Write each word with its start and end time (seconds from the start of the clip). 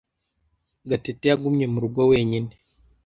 Gatete 0.89 1.25
yagumye 1.31 1.65
mu 1.73 1.77
rugo 1.83 2.01
wenyine. 2.11 2.53